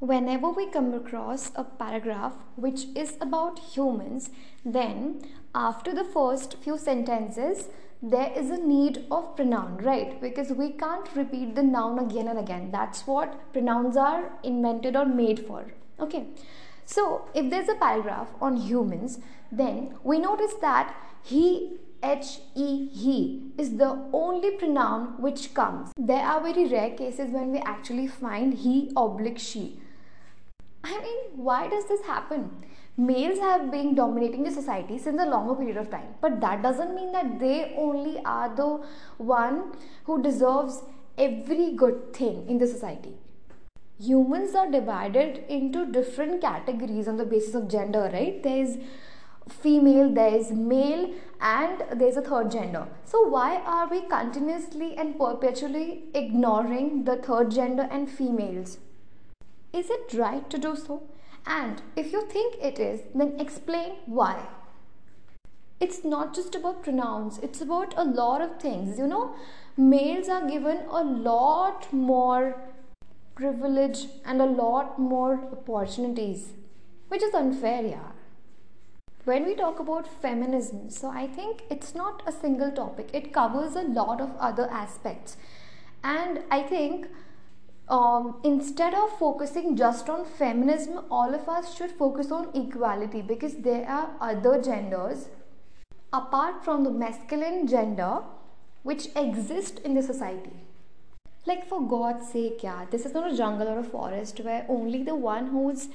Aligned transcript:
whenever 0.00 0.48
we 0.50 0.66
come 0.66 0.92
across 0.94 1.52
a 1.54 1.62
paragraph 1.62 2.34
which 2.56 2.86
is 2.96 3.16
about 3.20 3.58
humans, 3.58 4.30
then 4.64 5.20
after 5.54 5.94
the 5.94 6.04
first 6.04 6.56
few 6.56 6.76
sentences, 6.78 7.68
there 8.02 8.32
is 8.34 8.48
a 8.48 8.56
need 8.56 9.04
of 9.10 9.36
pronoun, 9.36 9.76
right? 9.82 10.18
Because 10.22 10.50
we 10.52 10.70
can't 10.70 11.14
repeat 11.14 11.54
the 11.54 11.62
noun 11.62 11.98
again 11.98 12.28
and 12.28 12.38
again. 12.38 12.70
That's 12.72 13.06
what 13.06 13.52
pronouns 13.52 13.96
are 13.96 14.32
invented 14.42 14.96
or 14.96 15.04
made 15.04 15.40
for. 15.46 15.66
Okay. 16.00 16.28
So, 16.86 17.28
if 17.34 17.50
there's 17.50 17.68
a 17.68 17.74
paragraph 17.74 18.28
on 18.40 18.56
humans, 18.56 19.20
then 19.52 19.94
we 20.02 20.18
notice 20.18 20.54
that 20.62 20.94
he 21.22 21.78
H 22.02 22.40
E 22.54 22.88
he 22.88 23.52
is 23.58 23.76
the 23.76 24.08
only 24.14 24.52
pronoun 24.52 25.20
which 25.20 25.52
comes. 25.52 25.92
There 25.98 26.24
are 26.24 26.40
very 26.40 26.66
rare 26.66 26.96
cases 26.96 27.30
when 27.30 27.52
we 27.52 27.58
actually 27.58 28.06
find 28.06 28.54
he 28.54 28.90
oblique 28.96 29.38
she. 29.38 29.78
I 30.82 30.98
mean, 31.00 31.44
why 31.44 31.68
does 31.68 31.86
this 31.88 32.04
happen? 32.06 32.50
Males 32.96 33.38
have 33.38 33.70
been 33.70 33.94
dominating 33.94 34.42
the 34.42 34.50
society 34.50 34.98
since 34.98 35.20
a 35.20 35.26
longer 35.26 35.54
period 35.54 35.76
of 35.76 35.90
time, 35.90 36.14
but 36.20 36.40
that 36.40 36.62
doesn't 36.62 36.94
mean 36.94 37.12
that 37.12 37.38
they 37.38 37.74
only 37.76 38.18
are 38.24 38.54
the 38.54 38.82
one 39.18 39.72
who 40.04 40.22
deserves 40.22 40.82
every 41.16 41.72
good 41.72 42.12
thing 42.12 42.46
in 42.48 42.58
the 42.58 42.66
society. 42.66 43.14
Humans 44.00 44.54
are 44.54 44.70
divided 44.70 45.44
into 45.48 45.84
different 45.86 46.40
categories 46.40 47.06
on 47.06 47.16
the 47.16 47.24
basis 47.24 47.54
of 47.54 47.68
gender, 47.68 48.10
right? 48.12 48.42
There 48.42 48.56
is 48.64 48.78
female, 49.48 50.12
there 50.12 50.34
is 50.34 50.50
male, 50.50 51.12
and 51.40 51.82
there's 51.94 52.16
a 52.16 52.22
third 52.22 52.50
gender. 52.50 52.86
So, 53.04 53.26
why 53.28 53.56
are 53.56 53.88
we 53.88 54.02
continuously 54.02 54.96
and 54.96 55.18
perpetually 55.18 56.04
ignoring 56.14 57.04
the 57.04 57.16
third 57.16 57.50
gender 57.50 57.88
and 57.90 58.10
females? 58.10 58.78
Is 59.72 59.88
it 59.90 60.14
right 60.14 60.48
to 60.50 60.58
do 60.58 60.74
so? 60.76 61.02
And 61.46 61.82
if 61.96 62.12
you 62.12 62.26
think 62.26 62.56
it 62.62 62.78
is, 62.78 63.02
then 63.14 63.38
explain 63.38 63.92
why. 64.06 64.46
It's 65.78 66.04
not 66.04 66.34
just 66.34 66.54
about 66.54 66.82
pronouns, 66.82 67.38
it's 67.38 67.60
about 67.60 67.94
a 67.96 68.04
lot 68.04 68.42
of 68.42 68.60
things. 68.60 68.98
You 68.98 69.06
know, 69.06 69.34
males 69.76 70.28
are 70.28 70.46
given 70.46 70.78
a 70.90 71.02
lot 71.02 71.90
more 71.92 72.60
privilege 73.34 74.06
and 74.26 74.42
a 74.42 74.44
lot 74.44 74.98
more 74.98 75.40
opportunities, 75.52 76.52
which 77.08 77.22
is 77.22 77.32
unfair, 77.32 77.82
yeah. 77.82 78.12
When 79.24 79.46
we 79.46 79.54
talk 79.54 79.78
about 79.78 80.06
feminism, 80.20 80.90
so 80.90 81.08
I 81.08 81.26
think 81.26 81.62
it's 81.70 81.94
not 81.94 82.22
a 82.26 82.32
single 82.32 82.70
topic, 82.70 83.10
it 83.14 83.32
covers 83.32 83.76
a 83.76 83.82
lot 83.82 84.20
of 84.20 84.36
other 84.38 84.68
aspects. 84.70 85.36
And 86.02 86.40
I 86.50 86.62
think 86.62 87.06
um, 87.90 88.36
instead 88.44 88.94
of 88.94 89.18
focusing 89.18 89.76
just 89.76 90.08
on 90.08 90.24
feminism, 90.24 91.04
all 91.10 91.34
of 91.34 91.48
us 91.48 91.76
should 91.76 91.90
focus 91.90 92.30
on 92.30 92.48
equality 92.54 93.20
because 93.20 93.56
there 93.56 93.86
are 93.88 94.10
other 94.20 94.62
genders 94.62 95.28
apart 96.12 96.64
from 96.64 96.84
the 96.84 96.90
masculine 96.90 97.66
gender 97.66 98.20
which 98.84 99.08
exist 99.16 99.80
in 99.80 99.94
the 99.94 100.02
society. 100.02 100.52
Like, 101.46 101.68
for 101.68 101.86
God's 101.86 102.30
sake, 102.30 102.62
yeah, 102.62 102.86
this 102.90 103.04
is 103.04 103.12
not 103.12 103.32
a 103.32 103.36
jungle 103.36 103.66
or 103.66 103.80
a 103.80 103.84
forest 103.84 104.40
where 104.40 104.64
only 104.68 105.02
the 105.02 105.16
one 105.16 105.48
who 105.48 105.70
is 105.70 105.88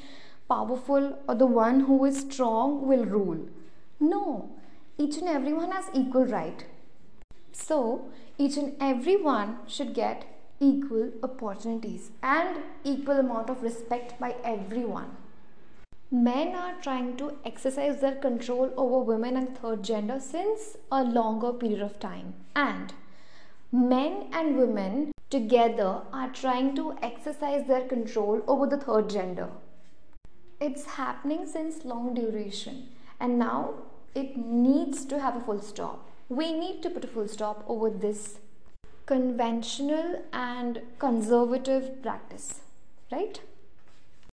powerful 0.49 1.17
or 1.29 1.35
the 1.35 1.45
one 1.45 1.81
who 1.81 2.03
is 2.03 2.21
strong 2.21 2.87
will 2.87 3.05
rule. 3.05 3.47
No, 3.99 4.49
each 4.97 5.17
and 5.17 5.29
everyone 5.29 5.71
has 5.71 5.85
equal 5.93 6.25
right. 6.25 6.65
So, 7.53 8.09
each 8.37 8.57
and 8.57 8.75
everyone 8.81 9.59
should 9.67 9.93
get 9.93 10.34
equal 10.59 11.11
opportunities 11.23 12.11
and 12.23 12.57
equal 12.83 13.19
amount 13.19 13.49
of 13.49 13.63
respect 13.63 14.19
by 14.19 14.35
everyone. 14.43 15.17
Men 16.11 16.55
are 16.55 16.75
trying 16.81 17.17
to 17.17 17.37
exercise 17.43 17.99
their 17.99 18.15
control 18.15 18.71
over 18.77 18.99
women 18.99 19.35
and 19.35 19.57
third 19.57 19.83
gender 19.83 20.19
since 20.19 20.77
a 20.91 21.03
longer 21.03 21.51
period 21.51 21.81
of 21.81 21.99
time. 21.99 22.35
And 22.55 22.93
men 23.71 24.27
and 24.31 24.57
women 24.57 25.11
together 25.29 26.01
are 26.13 26.29
trying 26.29 26.75
to 26.75 26.95
exercise 27.01 27.67
their 27.67 27.87
control 27.87 28.41
over 28.47 28.67
the 28.67 28.77
third 28.77 29.09
gender. 29.09 29.49
It's 30.61 30.85
happening 30.85 31.45
since 31.45 31.83
long 31.83 32.13
duration 32.13 32.89
and 33.19 33.37
now 33.39 33.73
it 34.13 34.37
needs 34.37 35.03
to 35.05 35.19
have 35.19 35.35
a 35.35 35.41
full 35.41 35.61
stop. 35.61 36.09
We 36.29 36.53
need 36.53 36.81
to 36.83 36.89
put 36.89 37.03
a 37.03 37.07
full 37.07 37.27
stop 37.27 37.65
over 37.67 37.89
this 37.89 38.39
conventional 39.05 40.23
and 40.33 40.81
conservative 40.99 42.01
practice, 42.01 42.61
right? 43.11 43.41